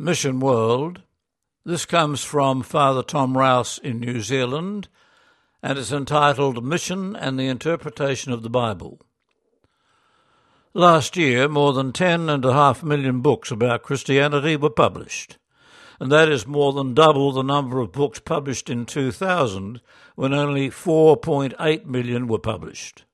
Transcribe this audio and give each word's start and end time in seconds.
Mission 0.00 0.38
World. 0.38 1.02
This 1.64 1.84
comes 1.84 2.22
from 2.22 2.62
Father 2.62 3.02
Tom 3.02 3.36
Rouse 3.36 3.78
in 3.78 3.98
New 3.98 4.20
Zealand 4.20 4.86
and 5.60 5.76
is 5.76 5.92
entitled 5.92 6.64
Mission 6.64 7.16
and 7.16 7.36
the 7.36 7.48
Interpretation 7.48 8.30
of 8.30 8.44
the 8.44 8.48
Bible. 8.48 9.00
Last 10.72 11.16
year, 11.16 11.48
more 11.48 11.72
than 11.72 11.92
ten 11.92 12.30
and 12.30 12.44
a 12.44 12.52
half 12.52 12.84
million 12.84 13.22
books 13.22 13.50
about 13.50 13.82
Christianity 13.82 14.54
were 14.54 14.70
published, 14.70 15.36
and 15.98 16.12
that 16.12 16.28
is 16.28 16.46
more 16.46 16.72
than 16.72 16.94
double 16.94 17.32
the 17.32 17.42
number 17.42 17.80
of 17.80 17.90
books 17.90 18.20
published 18.20 18.70
in 18.70 18.86
2000 18.86 19.80
when 20.14 20.32
only 20.32 20.70
4.8 20.70 21.86
million 21.86 22.28
were 22.28 22.38
published. 22.38 23.04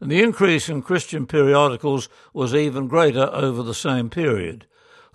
And 0.00 0.10
the 0.10 0.20
increase 0.20 0.68
in 0.68 0.82
Christian 0.82 1.28
periodicals 1.28 2.08
was 2.32 2.56
even 2.56 2.88
greater 2.88 3.30
over 3.32 3.62
the 3.62 3.72
same 3.72 4.10
period, 4.10 4.66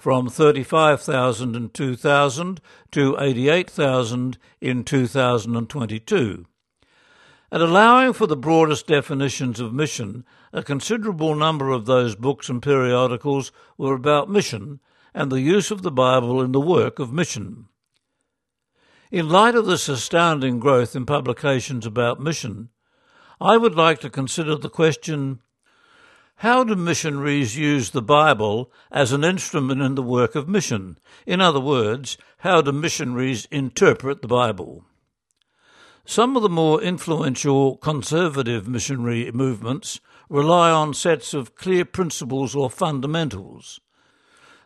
from 0.04 0.27
35,000 0.27 1.55
in 1.55 1.69
2000 1.69 2.59
to 2.91 3.15
88,000 3.18 4.37
in 4.59 4.83
2022. 4.83 6.45
And 7.50 7.64
allowing 7.64 8.11
for 8.11 8.28
the 8.28 8.36
broadest 8.36 8.86
definitions 8.86 9.61
of 9.61 9.73
mission, 9.73 10.25
a 10.51 10.61
considerable 10.61 11.36
number 11.36 11.69
of 11.69 11.86
those 11.86 12.18
books 12.18 12.50
and 12.50 12.61
periodicals 12.61 13.54
were 13.78 13.93
about 13.93 14.29
mission 14.29 14.81
and 15.14 15.31
the 15.31 15.39
use 15.39 15.71
of 15.71 15.83
the 15.83 15.92
Bible 15.92 16.42
in 16.42 16.51
the 16.51 16.59
work 16.59 17.00
of 17.00 17.14
mission. 17.14 17.67
In 19.09 19.29
light 19.29 19.56
of 19.56 19.67
this 19.67 19.87
astounding 19.87 20.59
growth 20.59 20.97
in 20.97 21.06
publications 21.06 21.86
about 21.86 22.20
mission, 22.20 22.67
I 23.39 23.56
would 23.56 23.75
like 23.75 24.01
to 24.01 24.09
consider 24.09 24.57
the 24.57 24.70
question 24.70 25.39
how 26.43 26.61
do 26.61 26.75
missionaries 26.75 27.57
use 27.57 27.92
the 27.92 28.02
Bible 28.02 28.70
as 28.92 29.14
an 29.14 29.24
instrument 29.24 29.82
in 29.82 29.96
the 29.96 30.04
work 30.04 30.36
of 30.36 30.46
mission? 30.46 31.00
In 31.25 31.39
other 31.39 31.61
words, 31.61 32.17
how 32.39 32.61
do 32.61 32.73
missionaries 32.73 33.47
interpret 33.50 34.22
the 34.22 34.28
Bible? 34.28 34.84
Some 36.04 36.36
of 36.36 36.44
the 36.44 36.50
more 36.50 36.82
influential 36.82 37.78
conservative 37.78 38.67
missionary 38.67 39.32
movements 39.32 40.02
rely 40.28 40.70
on 40.70 40.94
sets 40.94 41.34
of 41.34 41.56
clear 41.56 41.86
principles 41.86 42.54
or 42.54 42.70
fundamentals. 42.70 43.80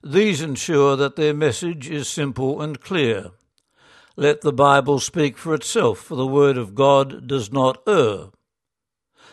These 0.03 0.41
ensure 0.41 0.95
that 0.95 1.15
their 1.15 1.35
message 1.35 1.91
is 1.91 2.09
simple 2.09 2.59
and 2.59 2.81
clear. 2.81 3.33
Let 4.15 4.41
the 4.41 4.51
Bible 4.51 4.99
speak 4.99 5.37
for 5.37 5.53
itself, 5.53 5.99
for 5.99 6.15
the 6.15 6.25
Word 6.25 6.57
of 6.57 6.73
God 6.73 7.27
does 7.27 7.51
not 7.51 7.83
err. 7.87 8.29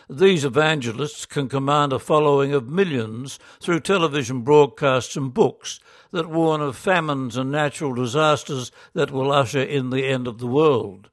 These 0.09 0.45
evangelists 0.45 1.25
can 1.25 1.49
command 1.49 1.93
a 1.93 1.99
following 1.99 2.53
of 2.53 2.67
millions 2.67 3.39
through 3.59 3.79
television 3.81 4.41
broadcasts 4.41 5.15
and 5.15 5.33
books 5.33 5.79
that 6.11 6.29
warn 6.29 6.61
of 6.61 6.77
famines 6.77 7.37
and 7.37 7.51
natural 7.51 7.93
disasters 7.93 8.71
that 8.93 9.11
will 9.11 9.31
usher 9.31 9.61
in 9.61 9.89
the 9.89 10.05
end 10.05 10.27
of 10.27 10.39
the 10.39 10.47
world 10.47 11.09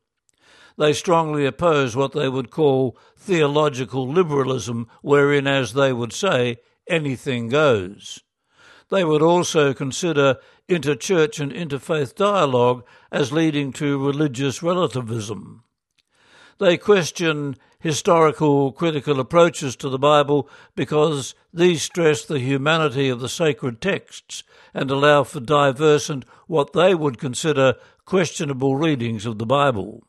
they 0.79 0.93
strongly 0.93 1.47
oppose 1.47 1.95
what 1.95 2.13
they 2.13 2.29
would 2.29 2.51
call 2.51 2.97
theological 3.17 4.09
liberalism, 4.09 4.89
wherein, 5.03 5.47
as 5.47 5.75
they 5.75 5.93
would 5.93 6.13
say, 6.13 6.57
anything 6.89 7.49
goes. 7.49 8.21
They 8.91 9.05
would 9.05 9.23
also 9.23 9.73
consider 9.75 10.39
interchurch 10.69 11.41
and 11.41 11.53
interfaith 11.53 12.15
dialogue 12.15 12.85
as 13.11 13.33
leading 13.33 13.73
to 13.75 14.05
religious 14.05 14.63
relativism. 14.63 15.65
They 16.59 16.77
question 16.77 17.57
historical 17.83 18.71
critical 18.71 19.19
approaches 19.19 19.75
to 19.77 19.89
the 19.89 19.99
Bible 19.99 20.49
because 20.77 21.35
these 21.53 21.83
stress 21.83 22.25
the 22.25 22.39
humanity 22.39 23.09
of 23.09 23.19
the 23.19 23.29
sacred 23.29 23.81
texts 23.81 24.45
and 24.73 24.89
allow 24.91 25.25
for 25.25 25.41
diverse 25.41 26.09
and 26.09 26.25
what 26.47 26.73
they 26.73 26.95
would 26.95 27.19
consider 27.19 27.75
questionable 28.05 28.77
readings 28.77 29.27
of 29.27 29.39
the 29.39 29.47
Bible. 29.47 30.05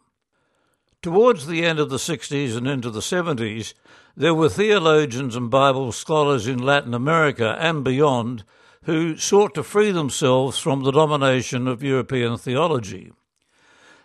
Towards 1.01 1.47
the 1.47 1.65
end 1.65 1.79
of 1.79 1.89
the 1.89 1.97
60s 1.97 2.55
and 2.55 2.67
into 2.67 2.91
the 2.91 2.99
70s, 2.99 3.73
there 4.15 4.35
were 4.35 4.49
theologians 4.49 5.35
and 5.35 5.49
Bible 5.49 5.91
scholars 5.91 6.47
in 6.47 6.59
Latin 6.59 6.93
America 6.93 7.57
and 7.59 7.83
beyond 7.83 8.43
who 8.83 9.17
sought 9.17 9.55
to 9.55 9.63
free 9.63 9.91
themselves 9.91 10.59
from 10.59 10.83
the 10.83 10.91
domination 10.91 11.67
of 11.67 11.81
European 11.81 12.37
theology. 12.37 13.11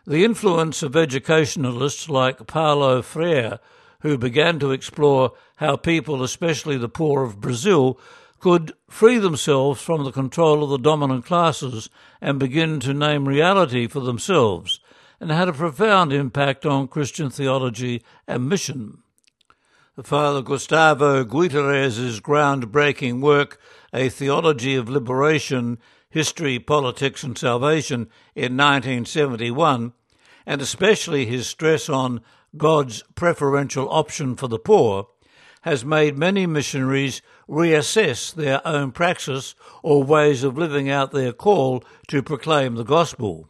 The 0.08 0.24
influence 0.24 0.82
of 0.82 0.96
educationalists 0.96 2.08
like 2.08 2.46
Paulo 2.46 3.02
Freire, 3.02 3.58
who 4.00 4.16
began 4.16 4.58
to 4.58 4.70
explore 4.70 5.32
how 5.56 5.76
people, 5.76 6.22
especially 6.22 6.78
the 6.78 6.88
poor 6.88 7.24
of 7.24 7.42
Brazil, 7.42 8.00
could 8.40 8.72
free 8.88 9.18
themselves 9.18 9.82
from 9.82 10.04
the 10.04 10.10
control 10.10 10.64
of 10.64 10.70
the 10.70 10.78
dominant 10.78 11.26
classes 11.26 11.90
and 12.22 12.38
begin 12.38 12.80
to 12.80 12.94
name 12.94 13.28
reality 13.28 13.86
for 13.86 14.00
themselves 14.00 14.80
and 15.20 15.30
had 15.30 15.46
a 15.46 15.52
profound 15.52 16.10
impact 16.10 16.64
on 16.64 16.88
Christian 16.88 17.28
theology 17.28 18.02
and 18.26 18.48
mission. 18.48 19.02
Father 20.02 20.40
Gustavo 20.40 21.22
Gutierrez's 21.22 22.22
groundbreaking 22.22 23.20
work, 23.20 23.60
A 23.92 24.08
Theology 24.08 24.74
of 24.74 24.88
Liberation, 24.88 25.78
History, 26.08 26.58
Politics 26.58 27.22
and 27.22 27.36
Salvation, 27.36 28.08
in 28.34 28.56
1971, 28.56 29.92
and 30.48 30.62
especially 30.62 31.26
his 31.26 31.46
stress 31.46 31.90
on 31.90 32.22
God's 32.56 33.04
preferential 33.14 33.86
option 33.90 34.34
for 34.34 34.48
the 34.48 34.58
poor, 34.58 35.08
has 35.60 35.84
made 35.84 36.16
many 36.16 36.46
missionaries 36.46 37.20
reassess 37.46 38.34
their 38.34 38.66
own 38.66 38.90
praxis 38.90 39.54
or 39.82 40.02
ways 40.02 40.42
of 40.42 40.56
living 40.56 40.88
out 40.88 41.12
their 41.12 41.34
call 41.34 41.84
to 42.06 42.22
proclaim 42.22 42.76
the 42.76 42.82
gospel. 42.82 43.46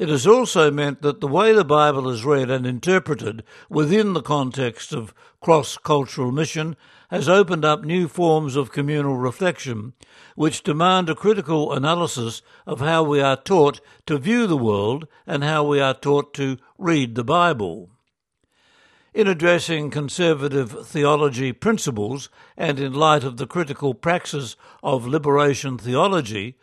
It 0.00 0.08
has 0.08 0.26
also 0.26 0.70
meant 0.70 1.02
that 1.02 1.20
the 1.20 1.26
way 1.26 1.52
the 1.52 1.62
Bible 1.62 2.08
is 2.08 2.24
read 2.24 2.50
and 2.50 2.64
interpreted 2.64 3.44
within 3.68 4.14
the 4.14 4.22
context 4.22 4.94
of 4.94 5.12
cross 5.42 5.76
cultural 5.76 6.32
mission 6.32 6.74
has 7.10 7.28
opened 7.28 7.66
up 7.66 7.84
new 7.84 8.08
forms 8.08 8.56
of 8.56 8.72
communal 8.72 9.18
reflection, 9.18 9.92
which 10.36 10.62
demand 10.62 11.10
a 11.10 11.14
critical 11.14 11.70
analysis 11.70 12.40
of 12.66 12.80
how 12.80 13.02
we 13.02 13.20
are 13.20 13.36
taught 13.36 13.82
to 14.06 14.16
view 14.16 14.46
the 14.46 14.56
world 14.56 15.06
and 15.26 15.44
how 15.44 15.64
we 15.64 15.80
are 15.80 15.92
taught 15.92 16.32
to 16.32 16.56
read 16.78 17.14
the 17.14 17.22
Bible. 17.22 17.90
In 19.12 19.26
addressing 19.26 19.90
conservative 19.90 20.86
theology 20.86 21.52
principles 21.52 22.30
and 22.56 22.80
in 22.80 22.94
light 22.94 23.22
of 23.22 23.36
the 23.36 23.46
critical 23.46 23.92
praxis 23.92 24.56
of 24.82 25.06
liberation 25.06 25.76
theology, 25.76 26.56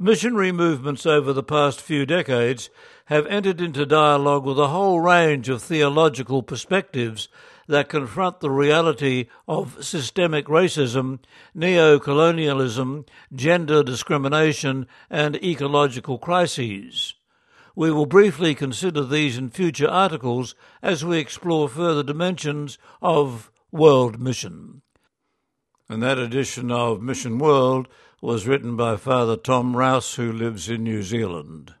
Missionary 0.00 0.52
movements 0.52 1.04
over 1.06 1.32
the 1.32 1.42
past 1.42 1.80
few 1.80 2.06
decades 2.06 2.70
have 3.06 3.26
entered 3.26 3.60
into 3.60 3.84
dialogue 3.84 4.44
with 4.44 4.56
a 4.56 4.68
whole 4.68 5.00
range 5.00 5.48
of 5.48 5.60
theological 5.60 6.40
perspectives 6.40 7.28
that 7.66 7.88
confront 7.88 8.38
the 8.38 8.50
reality 8.50 9.26
of 9.48 9.84
systemic 9.84 10.46
racism, 10.46 11.18
neo 11.52 11.98
colonialism, 11.98 13.06
gender 13.34 13.82
discrimination, 13.82 14.86
and 15.10 15.34
ecological 15.42 16.16
crises. 16.16 17.14
We 17.74 17.90
will 17.90 18.06
briefly 18.06 18.54
consider 18.54 19.02
these 19.02 19.36
in 19.36 19.50
future 19.50 19.88
articles 19.88 20.54
as 20.80 21.04
we 21.04 21.18
explore 21.18 21.68
further 21.68 22.04
dimensions 22.04 22.78
of 23.02 23.50
world 23.72 24.20
mission. 24.20 24.82
And 25.88 26.00
that 26.04 26.18
edition 26.18 26.70
of 26.70 27.02
Mission 27.02 27.38
World 27.38 27.88
was 28.20 28.46
written 28.46 28.76
by 28.76 28.96
Father 28.96 29.36
Tom 29.36 29.76
Rouse, 29.76 30.14
who 30.16 30.32
lives 30.32 30.68
in 30.68 30.82
New 30.82 31.02
Zealand. 31.02 31.74